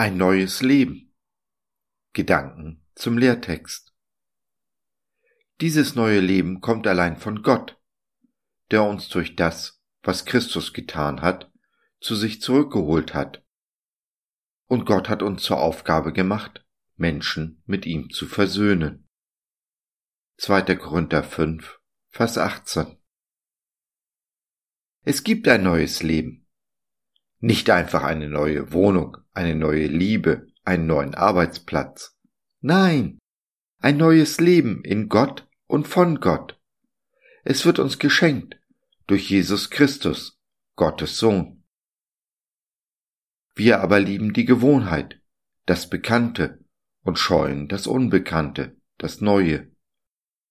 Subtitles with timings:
[0.00, 1.14] Ein neues Leben.
[2.14, 3.94] Gedanken zum Lehrtext.
[5.60, 7.78] Dieses neue Leben kommt allein von Gott,
[8.70, 11.52] der uns durch das, was Christus getan hat,
[12.00, 13.44] zu sich zurückgeholt hat.
[14.64, 19.06] Und Gott hat uns zur Aufgabe gemacht, Menschen mit ihm zu versöhnen.
[20.38, 20.76] 2.
[20.76, 22.96] Korinther 5, Vers 18.
[25.02, 26.49] Es gibt ein neues Leben.
[27.40, 32.16] Nicht einfach eine neue Wohnung, eine neue Liebe, einen neuen Arbeitsplatz.
[32.60, 33.18] Nein,
[33.78, 36.60] ein neues Leben in Gott und von Gott.
[37.42, 38.60] Es wird uns geschenkt
[39.06, 40.38] durch Jesus Christus,
[40.76, 41.64] Gottes Sohn.
[43.54, 45.20] Wir aber lieben die Gewohnheit,
[45.64, 46.62] das Bekannte
[47.02, 49.70] und scheuen das Unbekannte, das Neue.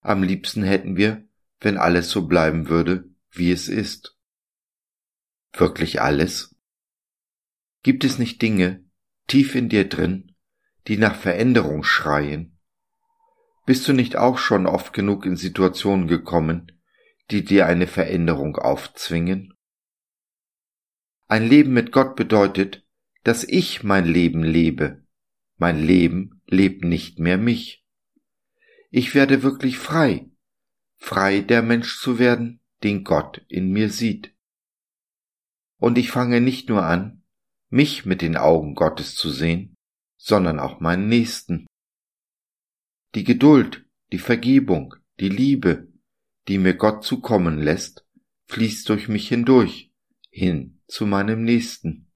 [0.00, 1.28] Am liebsten hätten wir,
[1.60, 4.16] wenn alles so bleiben würde, wie es ist.
[5.52, 6.49] Wirklich alles?
[7.82, 8.84] Gibt es nicht Dinge,
[9.26, 10.34] tief in dir drin,
[10.86, 12.58] die nach Veränderung schreien?
[13.64, 16.72] Bist du nicht auch schon oft genug in Situationen gekommen,
[17.30, 19.54] die dir eine Veränderung aufzwingen?
[21.26, 22.84] Ein Leben mit Gott bedeutet,
[23.22, 25.06] dass ich mein Leben lebe.
[25.56, 27.84] Mein Leben lebt nicht mehr mich.
[28.90, 30.28] Ich werde wirklich frei,
[30.96, 34.34] frei der Mensch zu werden, den Gott in mir sieht.
[35.76, 37.19] Und ich fange nicht nur an,
[37.70, 39.76] mich mit den Augen Gottes zu sehen,
[40.18, 41.66] sondern auch meinen Nächsten.
[43.14, 45.88] Die Geduld, die Vergebung, die Liebe,
[46.48, 48.04] die mir Gott zukommen lässt,
[48.48, 49.92] fließt durch mich hindurch,
[50.30, 52.10] hin zu meinem Nächsten.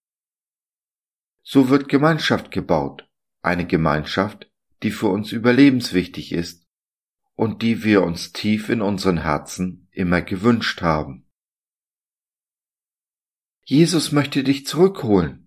[1.42, 3.08] So wird Gemeinschaft gebaut,
[3.42, 4.50] eine Gemeinschaft,
[4.82, 6.66] die für uns überlebenswichtig ist
[7.34, 11.26] und die wir uns tief in unseren Herzen immer gewünscht haben.
[13.64, 15.43] Jesus möchte dich zurückholen,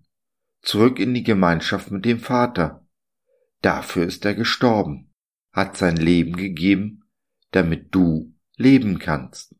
[0.62, 2.86] zurück in die Gemeinschaft mit dem Vater.
[3.60, 5.12] Dafür ist er gestorben,
[5.52, 7.04] hat sein Leben gegeben,
[7.50, 9.54] damit du leben kannst.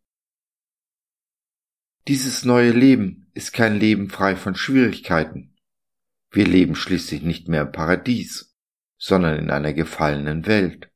[2.07, 5.55] Dieses neue Leben ist kein Leben frei von Schwierigkeiten.
[6.31, 8.57] Wir leben schließlich nicht mehr im Paradies,
[8.97, 10.91] sondern in einer gefallenen Welt.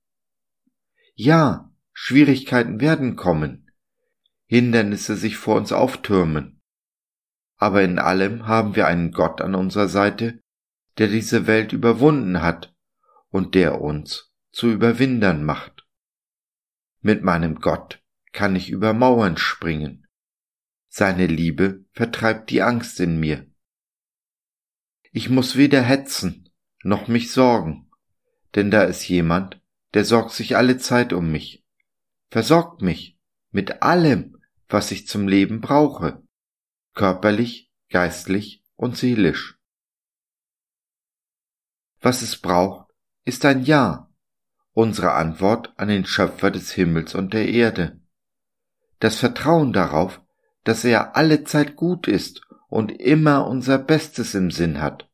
[1.14, 3.70] Ja, Schwierigkeiten werden kommen,
[4.46, 6.61] Hindernisse sich vor uns auftürmen,
[7.62, 10.42] aber in allem haben wir einen Gott an unserer Seite,
[10.98, 12.74] der diese Welt überwunden hat
[13.28, 15.86] und der uns zu Überwindern macht.
[17.02, 18.02] Mit meinem Gott
[18.32, 20.08] kann ich über Mauern springen.
[20.88, 23.46] Seine Liebe vertreibt die Angst in mir.
[25.12, 26.50] Ich muss weder hetzen
[26.82, 27.92] noch mich sorgen,
[28.56, 29.62] denn da ist jemand,
[29.94, 31.64] der sorgt sich alle Zeit um mich,
[32.28, 33.20] versorgt mich
[33.52, 36.21] mit allem, was ich zum Leben brauche
[36.94, 39.58] körperlich, geistlich und seelisch.
[42.00, 42.90] Was es braucht,
[43.24, 44.10] ist ein Ja,
[44.72, 48.00] unsere Antwort an den Schöpfer des Himmels und der Erde.
[48.98, 50.20] Das Vertrauen darauf,
[50.64, 55.08] dass er alle Zeit gut ist und immer unser Bestes im Sinn hat.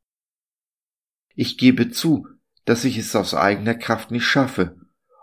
[1.35, 2.27] Ich gebe zu,
[2.65, 4.79] dass ich es aus eigener Kraft nicht schaffe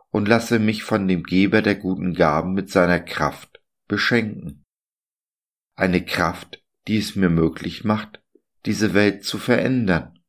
[0.09, 4.64] und lasse mich von dem Geber der guten Gaben mit seiner Kraft beschenken
[5.75, 8.23] eine Kraft, die es mir möglich macht,
[8.65, 10.19] diese Welt zu verändern,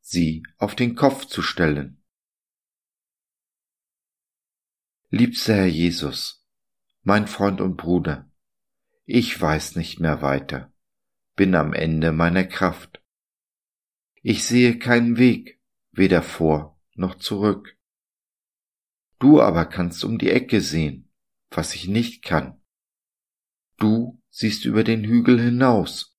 [0.00, 2.02] sie auf den Kopf zu stellen.
[5.08, 6.46] Liebster Herr Jesus,
[7.02, 8.30] mein Freund und Bruder,
[9.06, 10.72] ich weiß nicht mehr weiter,
[11.34, 13.02] bin am Ende meiner Kraft.
[14.22, 17.76] Ich sehe keinen Weg, weder vor noch zurück.
[19.18, 21.10] Du aber kannst um die Ecke sehen,
[21.50, 22.59] was ich nicht kann.
[24.30, 26.16] Siehst über den Hügel hinaus.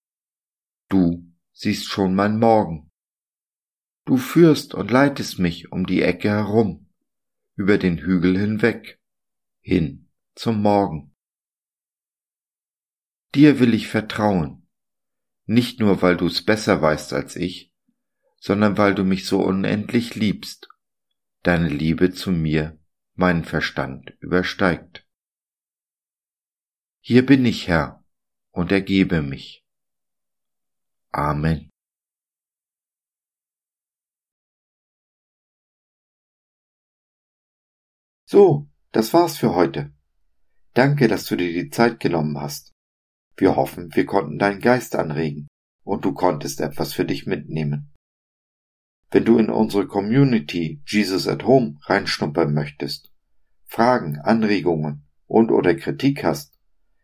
[0.89, 2.91] Du siehst schon mein Morgen.
[4.05, 6.89] Du führst und leitest mich um die Ecke herum,
[7.55, 8.99] über den Hügel hinweg,
[9.59, 11.15] hin zum Morgen.
[13.33, 14.67] Dir will ich vertrauen,
[15.45, 17.71] nicht nur weil du's besser weißt als ich,
[18.37, 20.67] sondern weil du mich so unendlich liebst,
[21.43, 22.79] deine Liebe zu mir
[23.13, 25.07] meinen Verstand übersteigt.
[26.99, 28.00] Hier bin ich, Herr,
[28.51, 29.63] und ergebe mich.
[31.11, 31.69] Amen.
[38.25, 39.91] So, das war's für heute.
[40.73, 42.71] Danke, dass du dir die Zeit genommen hast.
[43.35, 45.47] Wir hoffen, wir konnten deinen Geist anregen
[45.83, 47.93] und du konntest etwas für dich mitnehmen.
[49.09, 53.11] Wenn du in unsere Community Jesus at Home reinschnuppern möchtest,
[53.65, 56.50] Fragen, Anregungen und oder Kritik hast,